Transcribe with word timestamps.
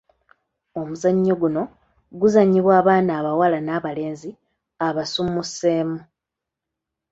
Omuzannyo 0.79 1.33
guno 1.41 1.63
guzannyiwa 2.19 2.71
abaana 2.81 3.11
abawala 3.19 3.59
n'abalenzi 3.63 4.29
abasuumuseemu. 4.87 5.99